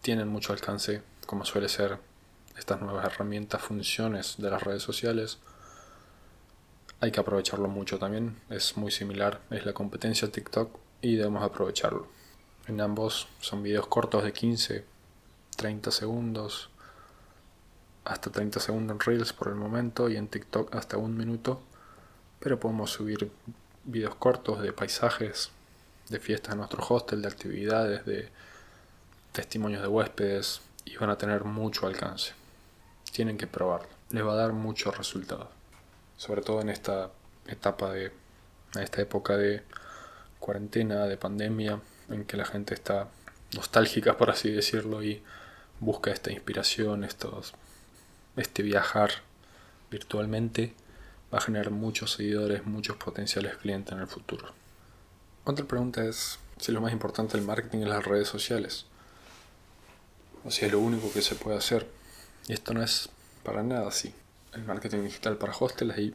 tienen 0.00 0.28
mucho 0.28 0.52
alcance, 0.52 1.02
como 1.26 1.44
suele 1.44 1.68
ser 1.68 1.98
estas 2.56 2.80
nuevas 2.80 3.04
herramientas, 3.06 3.62
funciones 3.62 4.36
de 4.38 4.50
las 4.50 4.62
redes 4.62 4.82
sociales 4.82 5.38
hay 7.02 7.10
que 7.10 7.18
aprovecharlo 7.18 7.66
mucho 7.66 7.98
también, 7.98 8.36
es 8.48 8.76
muy 8.76 8.92
similar, 8.92 9.40
es 9.50 9.66
la 9.66 9.72
competencia 9.72 10.30
TikTok 10.30 10.70
y 11.00 11.16
debemos 11.16 11.42
aprovecharlo. 11.42 12.06
En 12.68 12.80
ambos 12.80 13.26
son 13.40 13.60
videos 13.64 13.88
cortos 13.88 14.22
de 14.22 14.32
15, 14.32 14.84
30 15.56 15.90
segundos, 15.90 16.70
hasta 18.04 18.30
30 18.30 18.60
segundos 18.60 18.94
en 18.94 19.00
Reels 19.00 19.32
por 19.32 19.48
el 19.48 19.56
momento 19.56 20.08
y 20.08 20.16
en 20.16 20.28
TikTok 20.28 20.76
hasta 20.76 20.96
un 20.96 21.16
minuto, 21.16 21.60
pero 22.38 22.60
podemos 22.60 22.92
subir 22.92 23.32
videos 23.82 24.14
cortos 24.14 24.62
de 24.62 24.72
paisajes, 24.72 25.50
de 26.12 26.20
fiestas 26.20 26.52
en 26.52 26.58
nuestro 26.58 26.84
hostel, 26.86 27.22
de 27.22 27.28
actividades, 27.28 28.04
de 28.06 28.28
testimonios 29.32 29.82
de 29.82 29.88
huéspedes 29.88 30.60
y 30.84 30.96
van 30.96 31.10
a 31.10 31.18
tener 31.18 31.44
mucho 31.44 31.86
alcance. 31.86 32.32
Tienen 33.10 33.36
que 33.36 33.46
probarlo, 33.46 33.88
les 34.10 34.24
va 34.24 34.32
a 34.32 34.36
dar 34.36 34.52
mucho 34.52 34.90
resultado 34.90 35.50
sobre 36.22 36.42
todo 36.42 36.60
en 36.60 36.68
esta 36.68 37.10
etapa 37.48 37.90
de, 37.90 38.12
en 38.76 38.82
esta 38.82 39.02
época 39.02 39.36
de 39.36 39.62
cuarentena, 40.38 41.06
de 41.06 41.16
pandemia, 41.16 41.80
en 42.10 42.24
que 42.26 42.36
la 42.36 42.44
gente 42.44 42.74
está 42.74 43.08
nostálgica, 43.56 44.16
por 44.16 44.30
así 44.30 44.52
decirlo, 44.52 45.02
y 45.02 45.20
busca 45.80 46.12
esta 46.12 46.30
inspiración, 46.30 47.02
estos, 47.02 47.54
este 48.36 48.62
viajar 48.62 49.10
virtualmente, 49.90 50.74
va 51.34 51.38
a 51.38 51.40
generar 51.40 51.72
muchos 51.72 52.12
seguidores, 52.12 52.66
muchos 52.66 52.96
potenciales 52.98 53.56
clientes 53.56 53.92
en 53.92 53.98
el 53.98 54.06
futuro. 54.06 54.54
Otra 55.44 55.64
pregunta 55.66 56.04
es 56.04 56.38
si 56.58 56.72
lo 56.72 56.80
más 56.80 56.92
importante 56.92 57.36
del 57.36 57.46
marketing 57.46 57.80
es 57.80 57.88
las 57.88 58.04
redes 58.04 58.28
sociales, 58.28 58.86
o 60.44 60.50
si 60.50 60.64
es 60.64 60.72
lo 60.72 60.80
único 60.80 61.12
que 61.12 61.22
se 61.22 61.34
puede 61.34 61.58
hacer. 61.58 61.88
Y 62.48 62.52
esto 62.52 62.74
no 62.74 62.82
es 62.82 63.08
para 63.42 63.62
nada 63.62 63.88
así 63.88 64.14
el 64.52 64.64
marketing 64.64 65.04
digital 65.04 65.36
para 65.38 65.54
hostels 65.58 65.96
hay 65.96 66.14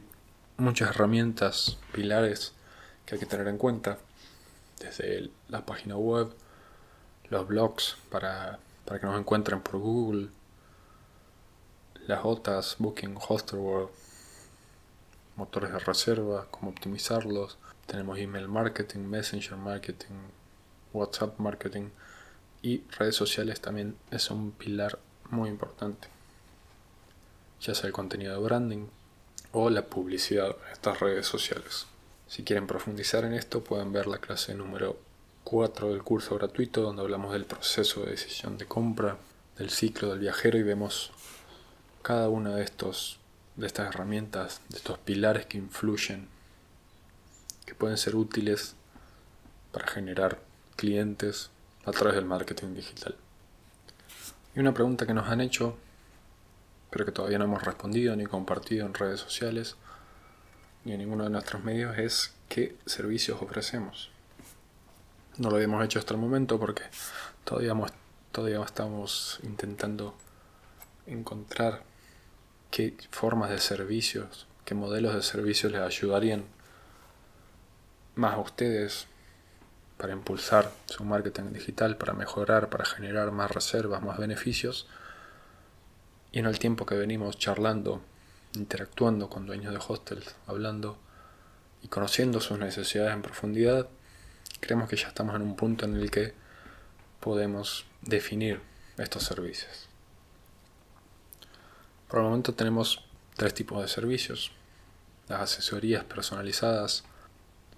muchas 0.56 0.90
herramientas, 0.90 1.76
pilares 1.92 2.52
que 3.04 3.14
hay 3.14 3.20
que 3.20 3.26
tener 3.26 3.48
en 3.48 3.58
cuenta. 3.58 3.98
Desde 4.78 5.30
la 5.48 5.66
página 5.66 5.96
web, 5.96 6.32
los 7.30 7.48
blogs 7.48 7.96
para, 8.10 8.60
para 8.84 9.00
que 9.00 9.06
nos 9.06 9.18
encuentren 9.18 9.60
por 9.60 9.78
Google, 9.80 10.28
las 12.06 12.20
OTAs, 12.24 12.76
Booking, 12.78 13.18
Hostelworld, 13.28 13.90
motores 15.34 15.72
de 15.72 15.78
reserva, 15.80 16.46
cómo 16.50 16.70
optimizarlos. 16.70 17.58
Tenemos 17.88 18.18
email 18.20 18.46
marketing, 18.46 19.00
messenger 19.00 19.56
marketing, 19.56 20.14
WhatsApp 20.92 21.40
marketing 21.40 21.88
y 22.62 22.82
redes 22.96 23.16
sociales 23.16 23.60
también 23.60 23.96
es 24.12 24.30
un 24.30 24.52
pilar 24.52 25.00
muy 25.30 25.48
importante 25.48 26.08
ya 27.60 27.74
sea 27.74 27.86
el 27.86 27.92
contenido 27.92 28.34
de 28.34 28.44
branding 28.44 28.86
o 29.52 29.70
la 29.70 29.86
publicidad 29.86 30.56
en 30.66 30.72
estas 30.72 31.00
redes 31.00 31.26
sociales. 31.26 31.86
Si 32.28 32.44
quieren 32.44 32.66
profundizar 32.66 33.24
en 33.24 33.32
esto, 33.32 33.64
pueden 33.64 33.92
ver 33.92 34.06
la 34.06 34.18
clase 34.18 34.54
número 34.54 34.98
4 35.44 35.90
del 35.90 36.02
curso 36.02 36.36
gratuito, 36.36 36.82
donde 36.82 37.02
hablamos 37.02 37.32
del 37.32 37.46
proceso 37.46 38.02
de 38.02 38.10
decisión 38.10 38.58
de 38.58 38.66
compra, 38.66 39.16
del 39.56 39.70
ciclo 39.70 40.10
del 40.10 40.18
viajero 40.20 40.58
y 40.58 40.62
vemos 40.62 41.10
cada 42.02 42.28
una 42.28 42.54
de, 42.54 42.62
estos, 42.62 43.18
de 43.56 43.66
estas 43.66 43.88
herramientas, 43.88 44.60
de 44.68 44.76
estos 44.76 44.98
pilares 44.98 45.46
que 45.46 45.58
influyen, 45.58 46.28
que 47.68 47.74
pueden 47.74 47.98
ser 47.98 48.16
útiles 48.16 48.76
para 49.72 49.86
generar 49.86 50.40
clientes 50.76 51.50
a 51.84 51.90
través 51.90 52.14
del 52.14 52.24
marketing 52.24 52.74
digital. 52.74 53.14
Y 54.56 54.60
una 54.60 54.72
pregunta 54.72 55.06
que 55.06 55.12
nos 55.12 55.28
han 55.28 55.42
hecho 55.42 55.76
pero 56.90 57.04
que 57.04 57.12
todavía 57.12 57.38
no 57.38 57.44
hemos 57.44 57.62
respondido 57.62 58.16
ni 58.16 58.24
compartido 58.24 58.86
en 58.86 58.94
redes 58.94 59.20
sociales 59.20 59.76
ni 60.84 60.92
en 60.92 61.00
ninguno 61.00 61.24
de 61.24 61.30
nuestros 61.30 61.62
medios 61.62 61.98
es 61.98 62.34
qué 62.48 62.76
servicios 62.86 63.42
ofrecemos. 63.42 64.10
No 65.36 65.50
lo 65.50 65.56
habíamos 65.56 65.84
hecho 65.84 65.98
hasta 65.98 66.14
el 66.14 66.20
momento 66.20 66.58
porque 66.58 66.84
todavía, 67.44 67.74
todavía 68.32 68.64
estamos 68.64 69.38
intentando 69.42 70.16
encontrar 71.06 71.82
qué 72.70 72.96
formas 73.10 73.50
de 73.50 73.58
servicios, 73.58 74.46
qué 74.64 74.74
modelos 74.74 75.14
de 75.14 75.22
servicios 75.22 75.72
les 75.72 75.82
ayudarían 75.82 76.44
más 78.18 78.34
a 78.34 78.38
ustedes 78.38 79.06
para 79.96 80.12
impulsar 80.12 80.70
su 80.86 81.04
marketing 81.04 81.52
digital, 81.52 81.96
para 81.96 82.12
mejorar, 82.12 82.68
para 82.68 82.84
generar 82.84 83.32
más 83.32 83.50
reservas, 83.50 84.02
más 84.02 84.18
beneficios 84.18 84.86
y 86.30 86.40
en 86.40 86.46
el 86.46 86.58
tiempo 86.58 86.84
que 86.84 86.94
venimos 86.94 87.38
charlando, 87.38 88.02
interactuando 88.54 89.30
con 89.30 89.46
dueños 89.46 89.72
de 89.72 89.80
hostels, 89.86 90.34
hablando 90.46 90.98
y 91.82 91.88
conociendo 91.88 92.40
sus 92.40 92.58
necesidades 92.58 93.14
en 93.14 93.22
profundidad, 93.22 93.88
creemos 94.60 94.88
que 94.88 94.96
ya 94.96 95.08
estamos 95.08 95.34
en 95.36 95.42
un 95.42 95.56
punto 95.56 95.84
en 95.84 95.96
el 95.96 96.10
que 96.10 96.34
podemos 97.20 97.86
definir 98.02 98.60
estos 98.98 99.22
servicios. 99.24 99.88
Por 102.08 102.20
el 102.20 102.26
momento 102.26 102.54
tenemos 102.54 103.04
tres 103.36 103.54
tipos 103.54 103.80
de 103.82 103.88
servicios. 103.88 104.50
Las 105.28 105.42
asesorías 105.42 106.04
personalizadas, 106.04 107.04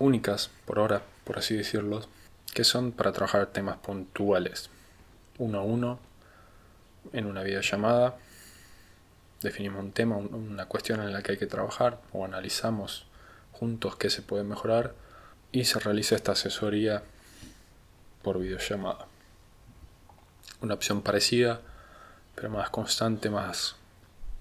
únicas 0.01 0.51
por 0.65 0.81
ahora, 0.81 1.03
por 1.25 1.39
así 1.39 1.57
decirlo, 1.57 2.01
que 2.53 2.65
son 2.65 2.91
para 2.91 3.13
trabajar 3.13 3.47
temas 3.47 3.77
puntuales, 3.79 4.71
uno 5.39 5.61
a 5.61 5.63
uno, 5.63 6.01
en 7.13 7.27
una 7.27 7.43
videollamada 7.43 8.17
definimos 9.43 9.83
un 9.83 9.93
tema, 9.93 10.17
una 10.17 10.67
cuestión 10.67 11.01
en 11.01 11.13
la 11.13 11.23
que 11.23 11.33
hay 11.33 11.39
que 11.39 11.47
trabajar 11.47 12.01
o 12.13 12.25
analizamos 12.25 13.07
juntos 13.53 13.97
qué 13.97 14.11
se 14.11 14.23
puede 14.23 14.45
mejorar 14.45 14.95
y 15.53 15.65
se 15.65 15.79
realiza 15.79 16.15
esta 16.15 16.33
asesoría 16.33 17.03
por 18.23 18.39
videollamada. 18.39 19.07
Una 20.61 20.75
opción 20.75 21.03
parecida, 21.03 21.61
pero 22.35 22.51
más 22.51 22.71
constante, 22.71 23.31
más 23.31 23.77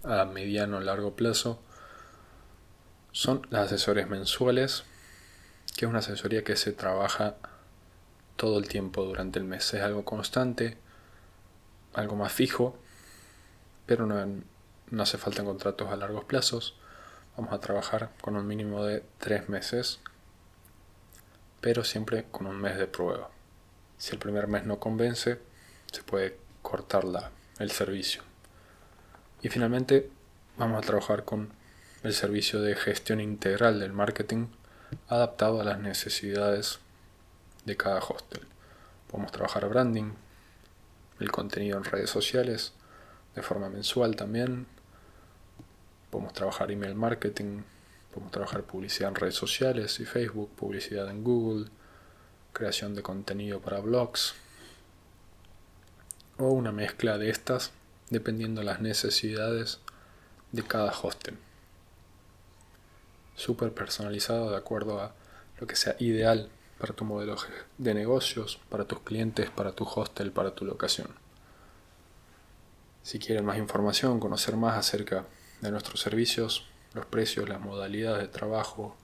a 0.04 0.26
mediano 0.26 0.78
o 0.78 0.82
largo 0.82 1.16
plazo, 1.16 1.60
son 3.12 3.48
las 3.50 3.68
asesorías 3.68 4.10
mensuales, 4.10 4.84
que 5.76 5.86
es 5.86 5.90
una 5.90 6.00
asesoría 6.00 6.44
que 6.44 6.56
se 6.56 6.72
trabaja 6.72 7.36
todo 8.36 8.60
el 8.60 8.68
tiempo 8.68 9.04
durante 9.04 9.40
el 9.40 9.46
mes. 9.46 9.74
Es 9.74 9.82
algo 9.82 10.06
constante, 10.06 10.78
algo 11.94 12.16
más 12.16 12.32
fijo, 12.32 12.78
pero 13.86 14.06
no, 14.06 14.26
no 14.92 15.04
hace 15.04 15.18
falta 15.18 15.44
contratos 15.44 15.90
a 15.90 15.96
largos 15.96 16.26
plazos. 16.26 16.76
Vamos 17.36 17.54
a 17.54 17.60
trabajar 17.60 18.12
con 18.22 18.36
un 18.36 18.48
mínimo 18.48 18.86
de 18.86 19.04
tres 19.18 19.50
meses, 19.50 20.00
pero 21.62 21.84
siempre 21.84 22.26
con 22.32 22.48
un 22.48 22.60
mes 22.60 22.78
de 22.78 22.88
prueba. 22.88 23.30
Si 23.98 24.12
el 24.12 24.20
primer 24.20 24.48
mes 24.48 24.66
no 24.66 24.80
convence, 24.80 25.40
se 25.92 26.04
puede 26.04 26.38
cortar 26.62 27.04
la, 27.04 27.32
el 27.60 27.72
servicio. 27.72 28.24
Y 29.42 29.50
finalmente 29.50 30.10
vamos 30.58 30.78
a 30.78 30.86
trabajar 30.86 31.26
con 31.26 31.50
el 32.04 32.14
servicio 32.14 32.62
de 32.62 32.76
gestión 32.76 33.20
integral 33.20 33.80
del 33.80 33.92
marketing 33.92 34.48
adaptado 35.08 35.62
a 35.62 35.64
las 35.64 35.80
necesidades 35.80 36.80
de 37.66 37.78
cada 37.78 38.00
hostel. 38.00 38.46
Podemos 39.10 39.32
trabajar 39.32 39.68
branding, 39.68 40.14
el 41.20 41.32
contenido 41.32 41.78
en 41.78 41.84
redes 41.84 42.10
sociales, 42.10 42.74
de 43.36 43.42
forma 43.42 43.70
mensual 43.70 44.16
también, 44.16 44.68
Podemos 46.10 46.34
trabajar 46.34 46.72
email 46.72 46.96
marketing, 46.96 47.62
podemos 48.12 48.32
trabajar 48.32 48.64
publicidad 48.64 49.10
en 49.10 49.16
redes 49.16 49.36
sociales 49.36 50.00
y 50.00 50.06
Facebook, 50.06 50.50
publicidad 50.56 51.08
en 51.10 51.24
Google, 51.24 51.70
creación 52.52 52.96
de 52.96 53.04
contenido 53.04 53.62
para 53.62 53.80
blogs 53.80 54.34
o 56.38 56.50
una 56.50 56.72
mezcla 56.72 57.20
de 57.20 57.30
estas 57.30 57.72
dependiendo 58.10 58.62
de 58.62 58.66
las 58.66 58.82
necesidades 58.82 59.80
de 60.52 60.64
cada 60.64 60.92
hostel. 60.92 61.38
Súper 63.40 63.74
personalizado 63.74 64.52
de 64.52 64.58
acuerdo 64.58 65.00
a 65.00 65.14
lo 65.62 65.66
que 65.66 65.78
sea 65.78 65.96
ideal 66.00 66.50
para 66.78 66.94
tu 66.94 67.06
modelo 67.06 67.38
de 67.78 67.94
negocios, 67.94 68.60
para 68.68 68.84
tus 68.84 69.00
clientes, 69.00 69.50
para 69.50 69.72
tu 69.72 69.86
hostel, 69.86 70.34
para 70.34 70.54
tu 70.54 70.66
locación. 70.66 71.08
Si 73.02 73.18
quieren 73.18 73.46
más 73.46 73.58
información, 73.58 74.20
conocer 74.20 74.58
más 74.58 74.78
acerca 74.78 75.24
de 75.62 75.72
nuestros 75.72 76.02
servicios, 76.02 76.66
los 76.94 77.06
precios, 77.06 77.48
las 77.48 77.62
modalidades 77.62 78.24
de 78.24 78.28
trabajo, 78.28 78.98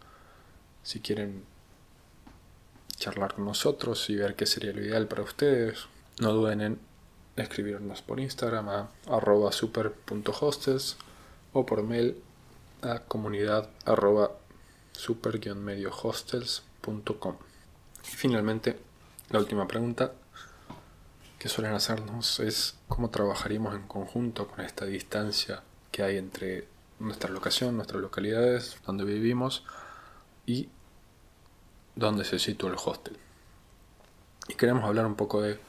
si 0.83 0.99
quieren 0.99 1.45
charlar 2.97 3.35
con 3.35 3.45
nosotros 3.45 4.09
y 4.09 4.17
ver 4.17 4.35
qué 4.35 4.45
sería 4.45 4.73
lo 4.73 4.81
ideal 4.81 5.07
para 5.07 5.23
ustedes, 5.23 5.87
no 6.19 6.33
duden 6.33 6.59
en 6.59 6.79
escribirnos 7.37 8.01
por 8.01 8.19
Instagram 8.19 8.67
a 8.67 8.89
arroba 9.07 9.53
super.hostels 9.53 10.97
o 11.53 11.65
por 11.65 11.83
mail 11.83 12.21
a 12.81 12.99
comunidad 12.99 13.69
arroba 13.85 14.31
super-mediohostels.com. 14.91 17.37
Y 18.03 18.07
finalmente, 18.07 18.77
la 19.29 19.39
última 19.39 19.67
pregunta 19.67 20.11
que 21.39 21.49
suelen 21.49 21.73
hacernos 21.73 22.39
es 22.39 22.75
cómo 22.87 23.09
trabajaríamos 23.09 23.75
en 23.75 23.87
conjunto 23.87 24.47
con 24.47 24.61
esta 24.61 24.85
distancia 24.85 25.63
que 25.91 26.03
hay 26.03 26.17
entre 26.17 26.67
nuestra 26.99 27.29
locación, 27.29 27.75
nuestras 27.75 28.01
localidades, 28.01 28.77
donde 28.85 29.03
vivimos 29.03 29.63
y 30.45 30.69
donde 31.95 32.25
se 32.25 32.39
sitúa 32.39 32.71
el 32.71 32.77
hostel. 32.83 33.17
Y 34.47 34.55
queremos 34.55 34.83
hablar 34.83 35.05
un 35.05 35.15
poco 35.15 35.41
de, 35.41 35.59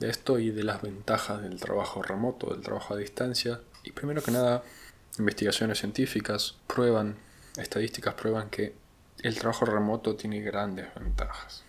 de 0.00 0.08
esto 0.08 0.38
y 0.38 0.50
de 0.50 0.64
las 0.64 0.82
ventajas 0.82 1.42
del 1.42 1.60
trabajo 1.60 2.02
remoto, 2.02 2.50
del 2.50 2.62
trabajo 2.62 2.94
a 2.94 2.96
distancia. 2.96 3.60
Y 3.84 3.92
primero 3.92 4.22
que 4.22 4.30
nada, 4.30 4.62
investigaciones 5.18 5.78
científicas 5.78 6.56
prueban, 6.66 7.16
estadísticas 7.56 8.14
prueban 8.14 8.50
que 8.50 8.74
el 9.22 9.38
trabajo 9.38 9.66
remoto 9.66 10.16
tiene 10.16 10.40
grandes 10.40 10.94
ventajas. 10.94 11.64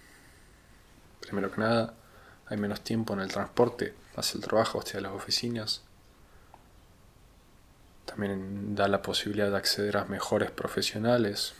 Primero 1.19 1.51
que 1.51 1.61
nada, 1.61 1.93
hay 2.47 2.57
menos 2.57 2.81
tiempo 2.81 3.13
en 3.13 3.19
el 3.19 3.31
transporte 3.31 3.93
hacia 4.15 4.37
el 4.37 4.43
trabajo, 4.43 4.79
hacia 4.79 5.01
las 5.01 5.13
oficinas. 5.13 5.81
También 8.05 8.75
da 8.75 8.87
la 8.87 9.01
posibilidad 9.01 9.49
de 9.49 9.57
acceder 9.57 9.97
a 9.97 10.05
mejores 10.05 10.51
profesionales 10.51 11.53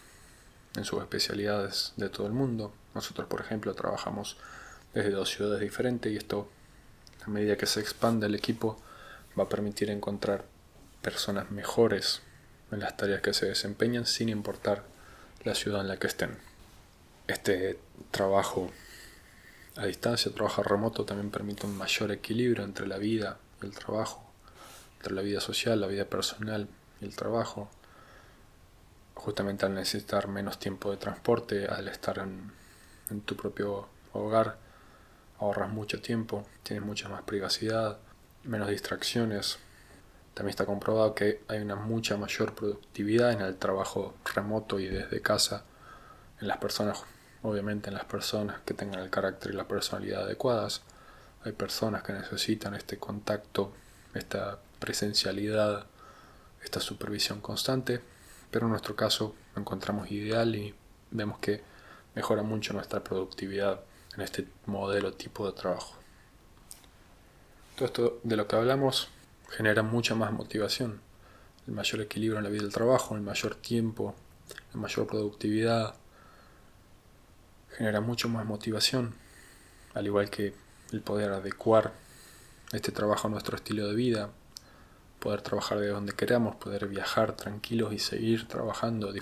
en 0.75 0.85
sus 0.85 1.01
especialidades 1.01 1.93
de 1.97 2.09
todo 2.09 2.27
el 2.27 2.33
mundo. 2.33 2.73
Nosotros, 2.95 3.27
por 3.27 3.41
ejemplo, 3.41 3.73
trabajamos 3.73 4.37
desde 4.93 5.11
dos 5.11 5.29
ciudades 5.29 5.61
diferentes 5.61 6.11
y 6.11 6.17
esto, 6.17 6.49
a 7.25 7.29
medida 7.29 7.57
que 7.57 7.65
se 7.65 7.79
expande 7.79 8.27
el 8.27 8.35
equipo, 8.35 8.79
va 9.37 9.43
a 9.43 9.49
permitir 9.49 9.89
encontrar 9.89 10.45
personas 11.03 11.51
mejores 11.51 12.23
en 12.71 12.79
las 12.79 12.97
tareas 12.97 13.21
que 13.21 13.33
se 13.33 13.45
desempeñan 13.45 14.07
sin 14.07 14.29
importar 14.29 14.83
la 15.43 15.53
ciudad 15.53 15.81
en 15.81 15.89
la 15.89 15.97
que 15.97 16.07
estén. 16.07 16.39
Este 17.27 17.77
trabajo 18.09 18.71
a 19.75 19.85
distancia, 19.85 20.31
trabajo 20.31 20.63
remoto, 20.63 21.03
también 21.05 21.29
permite 21.29 21.67
un 21.67 21.77
mayor 21.77 22.11
equilibrio 22.11 22.63
entre 22.63 22.87
la 22.87 22.97
vida 22.97 23.37
y 23.61 23.65
el 23.65 23.73
trabajo, 23.73 24.23
entre 24.97 25.13
la 25.13 25.21
vida 25.21 25.39
social, 25.41 25.81
la 25.81 25.87
vida 25.87 26.05
personal 26.05 26.67
y 27.01 27.05
el 27.05 27.15
trabajo. 27.15 27.69
Justamente 29.15 29.65
al 29.65 29.73
necesitar 29.73 30.27
menos 30.27 30.59
tiempo 30.59 30.91
de 30.91 30.97
transporte, 30.97 31.67
al 31.67 31.87
estar 31.87 32.19
en, 32.19 32.51
en 33.09 33.21
tu 33.21 33.35
propio 33.35 33.87
hogar, 34.13 34.57
ahorras 35.39 35.69
mucho 35.69 36.01
tiempo, 36.01 36.45
tienes 36.63 36.85
mucha 36.85 37.09
más 37.09 37.23
privacidad, 37.23 37.99
menos 38.43 38.69
distracciones. 38.69 39.59
También 40.33 40.49
está 40.49 40.65
comprobado 40.65 41.13
que 41.13 41.43
hay 41.47 41.59
una 41.59 41.75
mucha 41.75 42.17
mayor 42.17 42.55
productividad 42.55 43.31
en 43.31 43.41
el 43.41 43.57
trabajo 43.57 44.15
remoto 44.33 44.79
y 44.79 44.87
desde 44.87 45.21
casa 45.21 45.63
en 46.41 46.47
las 46.47 46.57
personas 46.57 47.03
obviamente 47.43 47.89
en 47.89 47.93
las 47.93 48.05
personas 48.05 48.61
que 48.65 48.73
tengan 48.73 49.01
el 49.01 49.09
carácter 49.09 49.53
y 49.53 49.55
la 49.55 49.67
personalidad 49.67 50.23
adecuadas. 50.23 50.81
Hay 51.43 51.51
personas 51.51 52.01
que 52.03 52.13
necesitan 52.13 52.73
este 52.73 52.97
contacto, 52.97 53.73
esta 54.13 54.59
presencialidad, 54.79 55.85
esta 56.63 56.79
supervisión 56.79 57.41
constante, 57.41 57.99
pero 58.49 58.65
en 58.65 58.71
nuestro 58.71 58.95
caso 58.95 59.35
lo 59.53 59.61
encontramos 59.61 60.09
ideal 60.09 60.55
y 60.55 60.73
vemos 61.11 61.37
que 61.39 61.61
mejora 62.15 62.43
mucho 62.43 62.73
nuestra 62.73 63.03
productividad 63.03 63.81
en 64.15 64.21
este 64.21 64.47
modelo 64.65 65.13
tipo 65.13 65.45
de 65.45 65.53
trabajo. 65.53 65.95
Todo 67.75 67.85
esto 67.85 68.19
de 68.23 68.37
lo 68.37 68.47
que 68.47 68.55
hablamos 68.55 69.09
genera 69.49 69.83
mucha 69.83 70.15
más 70.15 70.31
motivación, 70.31 71.01
el 71.67 71.73
mayor 71.73 72.01
equilibrio 72.01 72.37
en 72.37 72.43
la 72.43 72.49
vida 72.49 72.63
del 72.63 72.73
trabajo, 72.73 73.15
el 73.15 73.21
mayor 73.21 73.55
tiempo, 73.55 74.15
la 74.73 74.79
mayor 74.79 75.07
productividad, 75.07 75.95
genera 77.77 78.01
mucho 78.01 78.29
más 78.29 78.45
motivación, 78.45 79.13
al 79.93 80.05
igual 80.05 80.29
que 80.29 80.53
el 80.91 81.01
poder 81.01 81.31
adecuar 81.31 81.93
este 82.71 82.91
trabajo 82.91 83.27
a 83.27 83.31
nuestro 83.31 83.55
estilo 83.55 83.87
de 83.87 83.95
vida, 83.95 84.29
poder 85.19 85.41
trabajar 85.41 85.79
de 85.79 85.87
donde 85.87 86.13
queramos, 86.13 86.55
poder 86.55 86.87
viajar 86.87 87.35
tranquilos 87.35 87.93
y 87.93 87.99
seguir 87.99 88.47
trabajando, 88.47 89.13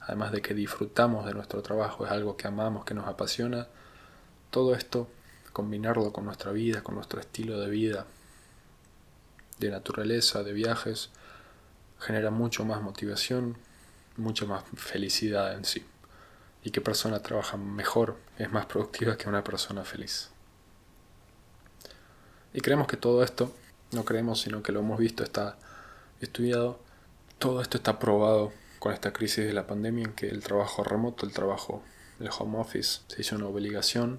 además 0.00 0.32
de 0.32 0.42
que 0.42 0.54
disfrutamos 0.54 1.24
de 1.24 1.34
nuestro 1.34 1.62
trabajo, 1.62 2.04
es 2.04 2.10
algo 2.10 2.36
que 2.36 2.48
amamos, 2.48 2.84
que 2.84 2.94
nos 2.94 3.06
apasiona, 3.06 3.68
todo 4.50 4.74
esto, 4.74 5.08
combinarlo 5.52 6.12
con 6.12 6.24
nuestra 6.24 6.52
vida, 6.52 6.82
con 6.82 6.96
nuestro 6.96 7.20
estilo 7.20 7.60
de 7.60 7.70
vida, 7.70 8.06
de 9.58 9.70
naturaleza, 9.70 10.42
de 10.42 10.52
viajes, 10.52 11.10
genera 11.98 12.30
mucho 12.30 12.64
más 12.64 12.82
motivación, 12.82 13.56
mucha 14.16 14.46
más 14.46 14.64
felicidad 14.76 15.54
en 15.54 15.64
sí 15.64 15.84
y 16.64 16.70
qué 16.70 16.80
persona 16.80 17.20
trabaja 17.20 17.58
mejor, 17.58 18.16
es 18.38 18.50
más 18.50 18.64
productiva 18.66 19.16
que 19.18 19.28
una 19.28 19.44
persona 19.44 19.84
feliz. 19.84 20.30
Y 22.54 22.60
creemos 22.62 22.86
que 22.86 22.96
todo 22.96 23.22
esto, 23.22 23.54
no 23.92 24.04
creemos, 24.04 24.40
sino 24.40 24.62
que 24.62 24.72
lo 24.72 24.80
hemos 24.80 24.98
visto, 24.98 25.22
está 25.22 25.58
estudiado, 26.22 26.80
todo 27.38 27.60
esto 27.60 27.76
está 27.76 27.98
probado 27.98 28.52
con 28.78 28.94
esta 28.94 29.12
crisis 29.12 29.44
de 29.44 29.52
la 29.52 29.66
pandemia 29.66 30.06
en 30.06 30.12
que 30.14 30.28
el 30.28 30.42
trabajo 30.42 30.82
remoto, 30.82 31.26
el 31.26 31.32
trabajo, 31.32 31.82
el 32.18 32.30
home 32.36 32.58
office, 32.58 33.02
se 33.08 33.20
hizo 33.20 33.36
una 33.36 33.46
obligación, 33.46 34.18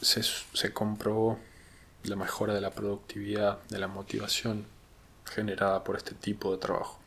se, 0.00 0.22
se 0.22 0.72
comprobó 0.72 1.38
la 2.04 2.16
mejora 2.16 2.54
de 2.54 2.60
la 2.60 2.70
productividad, 2.70 3.62
de 3.68 3.78
la 3.78 3.88
motivación 3.88 4.66
generada 5.24 5.84
por 5.84 5.96
este 5.96 6.14
tipo 6.14 6.52
de 6.52 6.58
trabajo. 6.58 6.98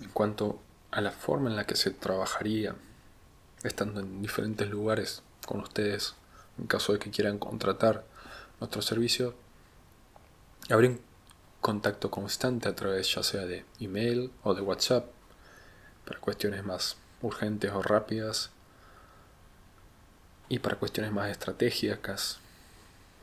En 0.00 0.08
cuanto 0.10 0.60
a 0.90 1.00
la 1.00 1.10
forma 1.10 1.50
en 1.50 1.56
la 1.56 1.66
que 1.66 1.76
se 1.76 1.90
trabajaría 1.90 2.74
estando 3.64 4.00
en 4.00 4.22
diferentes 4.22 4.68
lugares 4.68 5.22
con 5.46 5.60
ustedes 5.60 6.14
en 6.58 6.66
caso 6.66 6.92
de 6.92 6.98
que 6.98 7.10
quieran 7.10 7.38
contratar 7.38 8.04
nuestro 8.60 8.82
servicio. 8.82 9.34
Habría 10.70 10.90
un 10.90 11.00
contacto 11.60 12.10
constante 12.10 12.68
a 12.68 12.74
través 12.74 13.12
ya 13.14 13.22
sea 13.22 13.44
de 13.44 13.64
email 13.80 14.30
o 14.42 14.54
de 14.54 14.60
WhatsApp 14.60 15.06
para 16.04 16.20
cuestiones 16.20 16.64
más 16.64 16.96
urgentes 17.22 17.72
o 17.72 17.82
rápidas 17.82 18.50
y 20.48 20.58
para 20.58 20.76
cuestiones 20.76 21.10
más 21.10 21.30
estratégicas 21.30 22.38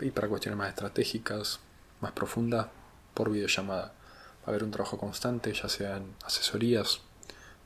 y 0.02 0.12
para 0.12 0.28
cuestiones 0.28 0.58
más 0.58 0.70
estratégicas, 0.70 1.60
más 2.00 2.12
profundas 2.12 2.68
por 3.14 3.32
videollamada. 3.32 3.94
Va 4.42 4.48
a 4.48 4.50
haber 4.50 4.64
un 4.64 4.72
trabajo 4.72 4.98
constante, 4.98 5.54
ya 5.54 5.70
sea 5.70 5.98
en 5.98 6.16
asesorías 6.26 7.02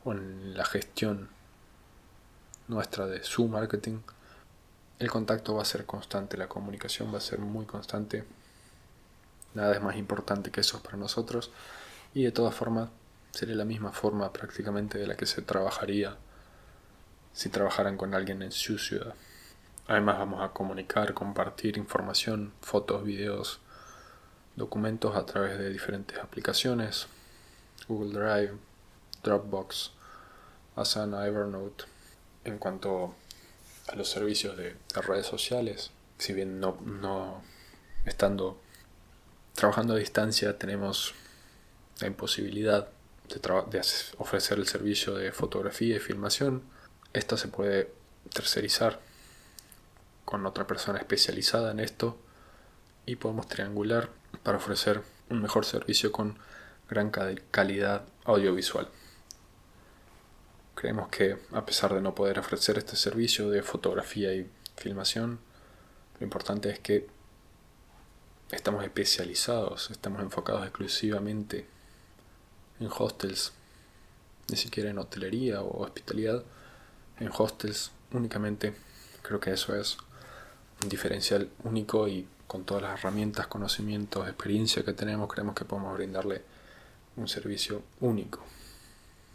o 0.03 0.11
en 0.11 0.57
la 0.57 0.65
gestión 0.65 1.29
nuestra 2.67 3.05
de 3.05 3.23
su 3.23 3.47
marketing, 3.47 3.99
el 4.97 5.11
contacto 5.11 5.55
va 5.55 5.61
a 5.61 5.65
ser 5.65 5.85
constante, 5.85 6.37
la 6.37 6.47
comunicación 6.47 7.13
va 7.13 7.17
a 7.17 7.21
ser 7.21 7.39
muy 7.39 7.65
constante. 7.65 8.23
Nada 9.53 9.73
es 9.73 9.81
más 9.81 9.97
importante 9.97 10.51
que 10.51 10.61
eso 10.61 10.81
para 10.81 10.97
nosotros. 10.97 11.51
Y 12.13 12.23
de 12.23 12.31
todas 12.31 12.55
formas, 12.55 12.89
sería 13.31 13.55
la 13.55 13.65
misma 13.65 13.91
forma 13.91 14.31
prácticamente 14.31 14.97
de 14.97 15.07
la 15.07 15.17
que 15.17 15.25
se 15.25 15.41
trabajaría 15.41 16.15
si 17.33 17.49
trabajaran 17.49 17.97
con 17.97 18.13
alguien 18.13 18.41
en 18.41 18.53
su 18.53 18.77
ciudad. 18.77 19.13
Además 19.87 20.17
vamos 20.17 20.41
a 20.41 20.51
comunicar, 20.51 21.13
compartir 21.13 21.77
información, 21.77 22.53
fotos, 22.61 23.03
videos, 23.03 23.59
documentos 24.55 25.15
a 25.15 25.25
través 25.25 25.59
de 25.59 25.69
diferentes 25.69 26.17
aplicaciones, 26.17 27.07
Google 27.87 28.19
Drive, 28.19 28.53
Dropbox, 29.23 29.91
Asana, 30.75 31.27
Evernote, 31.27 31.85
en 32.45 32.57
cuanto 32.57 33.13
a 33.87 33.95
los 33.95 34.09
servicios 34.09 34.57
de, 34.57 34.75
redes 34.95 35.27
sociales, 35.27 35.91
si 36.17 36.33
bien 36.33 36.59
no, 36.59 36.79
no 36.83 37.43
estando 38.05 38.59
trabajando 39.53 39.93
a 39.93 39.97
distancia 39.97 40.57
tenemos 40.57 41.13
la 41.99 42.07
imposibilidad 42.07 42.89
de, 43.29 43.35
de, 43.35 43.81
ofrecer 44.17 44.57
el 44.57 44.67
servicio 44.67 45.13
de 45.13 45.31
fotografía 45.31 45.97
y 45.97 45.99
filmación, 45.99 46.63
esto 47.13 47.37
se 47.37 47.49
puede 47.49 47.93
tercerizar 48.33 48.99
con 50.25 50.45
otra 50.45 50.67
persona 50.67 50.99
especializada 50.99 51.71
en 51.71 51.79
esto 51.79 52.17
y 53.05 53.15
podemos 53.15 53.47
triangular 53.47 54.09
para 54.43 54.57
ofrecer 54.57 55.01
un 55.29 55.41
mejor 55.41 55.65
servicio 55.65 56.11
con 56.11 56.37
gran 56.89 57.09
calidad 57.09 58.03
audiovisual. 58.25 58.89
Creemos 60.75 61.07
que 61.09 61.37
a 61.53 61.65
pesar 61.65 61.93
de 61.93 62.01
no 62.01 62.13
poder 62.13 62.39
ofrecer 62.39 62.77
este 62.77 62.95
servicio 62.95 63.49
de 63.49 63.63
fotografía 63.63 64.33
y 64.33 64.49
filmación, 64.75 65.39
lo 66.19 66.23
importante 66.25 66.69
es 66.69 66.79
que 66.79 67.07
estamos 68.51 68.83
especializados, 68.83 69.89
estamos 69.91 70.21
enfocados 70.21 70.63
exclusivamente 70.63 71.67
en 72.79 72.87
hostels, 72.87 73.53
ni 74.49 74.57
siquiera 74.57 74.89
en 74.89 74.99
hotelería 74.99 75.61
o 75.61 75.83
hospitalidad, 75.83 76.43
en 77.19 77.29
hostels 77.35 77.91
únicamente. 78.11 78.75
Creo 79.21 79.39
que 79.39 79.51
eso 79.51 79.75
es 79.75 79.97
un 80.85 80.89
diferencial 80.89 81.49
único 81.63 82.07
y 82.07 82.27
con 82.47 82.63
todas 82.63 82.83
las 82.83 82.99
herramientas, 82.99 83.47
conocimientos, 83.47 84.27
experiencia 84.27 84.83
que 84.83 84.93
tenemos, 84.93 85.31
creemos 85.31 85.55
que 85.55 85.65
podemos 85.65 85.95
brindarle 85.95 86.43
un 87.15 87.27
servicio 87.27 87.81
único 88.01 88.43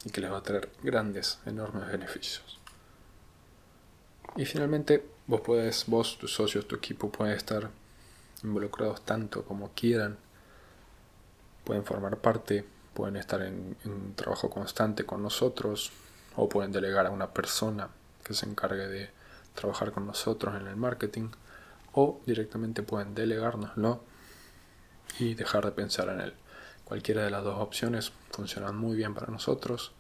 y 0.04 0.10
que 0.10 0.20
les 0.20 0.30
va 0.30 0.38
a 0.38 0.42
traer 0.42 0.70
grandes, 0.82 1.40
enormes 1.46 1.88
beneficios. 1.88 2.60
Y 4.36 4.44
finalmente, 4.44 5.04
vos 5.26 5.40
puedes, 5.40 5.86
vos, 5.86 6.18
tus 6.18 6.32
socios, 6.32 6.68
tu 6.68 6.76
equipo 6.76 7.10
pueden 7.10 7.36
estar 7.36 7.68
involucrados 8.44 9.04
tanto 9.04 9.44
como 9.44 9.70
quieran, 9.74 10.18
pueden 11.64 11.84
formar 11.84 12.16
parte, 12.18 12.64
pueden 12.94 13.16
estar 13.16 13.42
en, 13.42 13.76
un 13.84 14.14
trabajo 14.14 14.48
constante 14.48 15.04
con 15.04 15.20
nosotros 15.20 15.90
o 16.36 16.48
pueden 16.48 16.70
delegar 16.70 17.06
a 17.06 17.10
una 17.10 17.34
persona 17.34 17.88
que 18.22 18.34
se 18.34 18.46
encargue 18.46 18.86
de 18.86 19.19
trabajar 19.60 19.92
con 19.92 20.06
nosotros 20.06 20.58
en 20.60 20.66
el 20.66 20.76
marketing 20.76 21.28
o 21.92 22.20
directamente 22.26 22.82
pueden 22.82 23.14
delegárnoslo 23.14 24.02
y 25.18 25.34
dejar 25.34 25.64
de 25.64 25.72
pensar 25.72 26.08
en 26.08 26.20
él. 26.20 26.34
Cualquiera 26.84 27.22
de 27.22 27.30
las 27.30 27.44
dos 27.44 27.58
opciones 27.58 28.12
funcionan 28.30 28.76
muy 28.76 28.96
bien 28.96 29.14
para 29.14 29.28
nosotros. 29.28 29.92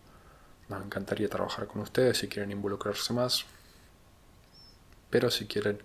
Nos 0.68 0.84
encantaría 0.84 1.28
trabajar 1.28 1.66
con 1.66 1.82
ustedes 1.82 2.18
si 2.18 2.28
quieren 2.28 2.50
involucrarse 2.50 3.12
más. 3.12 3.44
Pero 5.10 5.30
si 5.30 5.46
quieren 5.46 5.80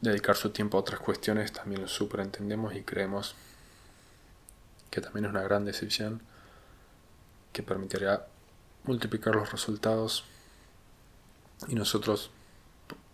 dedicar 0.00 0.36
su 0.36 0.50
tiempo 0.50 0.76
a 0.76 0.80
otras 0.80 1.00
cuestiones, 1.00 1.52
también 1.52 1.82
lo 1.82 1.88
super 1.88 2.20
entendemos 2.20 2.74
y 2.74 2.82
creemos 2.82 3.34
que 4.90 5.00
también 5.00 5.26
es 5.26 5.30
una 5.30 5.42
gran 5.42 5.64
decisión 5.64 6.22
que 7.52 7.62
permitirá 7.62 8.26
multiplicar 8.84 9.34
los 9.34 9.52
resultados 9.52 10.24
y 11.68 11.74
nosotros 11.74 12.30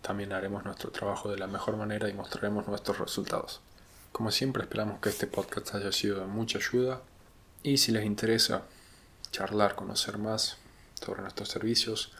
también 0.01 0.33
haremos 0.33 0.65
nuestro 0.65 0.91
trabajo 0.91 1.29
de 1.29 1.37
la 1.37 1.47
mejor 1.47 1.77
manera 1.77 2.09
y 2.09 2.13
mostraremos 2.13 2.67
nuestros 2.67 2.97
resultados. 2.97 3.61
Como 4.11 4.31
siempre 4.31 4.63
esperamos 4.63 4.99
que 4.99 5.09
este 5.09 5.27
podcast 5.27 5.75
haya 5.75 5.91
sido 5.91 6.19
de 6.19 6.25
mucha 6.25 6.57
ayuda 6.57 7.01
y 7.63 7.77
si 7.77 7.91
les 7.91 8.05
interesa 8.05 8.63
charlar, 9.31 9.75
conocer 9.75 10.17
más 10.17 10.57
sobre 10.95 11.21
nuestros 11.21 11.49
servicios 11.49 12.11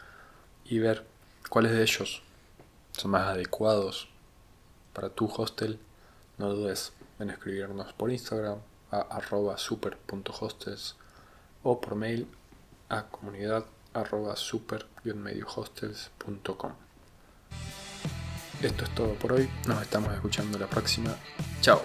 y 0.64 0.78
ver 0.78 1.06
cuáles 1.48 1.72
de 1.72 1.82
ellos 1.82 2.22
son 2.92 3.10
más 3.10 3.28
adecuados 3.28 4.08
para 4.92 5.10
tu 5.10 5.26
hostel, 5.26 5.78
no 6.38 6.54
dudes 6.54 6.92
en 7.18 7.30
escribirnos 7.30 7.92
por 7.92 8.10
Instagram 8.10 8.58
a 8.90 9.00
arroba 9.00 9.58
super.hostels 9.58 10.96
o 11.62 11.80
por 11.80 11.94
mail 11.94 12.26
a 12.88 13.06
comunidad 13.06 13.64
arroba 13.94 14.36
super-mediohostels.com. 14.36 16.72
Esto 18.62 18.84
es 18.84 18.94
todo 18.94 19.14
por 19.14 19.32
hoy, 19.32 19.48
nos 19.66 19.80
estamos 19.82 20.12
escuchando 20.12 20.58
la 20.58 20.66
próxima. 20.66 21.16
Chao. 21.62 21.80